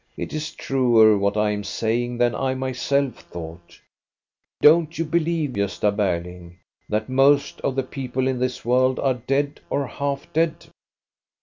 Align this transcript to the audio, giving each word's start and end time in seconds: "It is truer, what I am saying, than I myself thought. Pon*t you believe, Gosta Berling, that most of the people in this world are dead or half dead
"It 0.25 0.33
is 0.33 0.55
truer, 0.55 1.15
what 1.15 1.37
I 1.37 1.51
am 1.51 1.63
saying, 1.63 2.17
than 2.17 2.33
I 2.33 2.55
myself 2.55 3.19
thought. 3.19 3.79
Pon*t 4.59 4.95
you 4.99 5.07
believe, 5.07 5.51
Gosta 5.51 5.95
Berling, 5.95 6.55
that 6.89 7.07
most 7.07 7.61
of 7.61 7.75
the 7.75 7.83
people 7.83 8.27
in 8.27 8.39
this 8.39 8.65
world 8.65 8.97
are 8.99 9.13
dead 9.23 9.59
or 9.69 9.85
half 9.85 10.25
dead 10.33 10.65